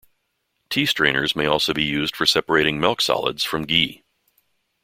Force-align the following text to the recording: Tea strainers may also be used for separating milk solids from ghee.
Tea 0.71 0.87
strainers 0.87 1.35
may 1.35 1.45
also 1.45 1.75
be 1.75 1.83
used 1.83 2.15
for 2.15 2.25
separating 2.25 2.79
milk 2.79 3.01
solids 3.01 3.43
from 3.43 3.65
ghee. 3.67 4.03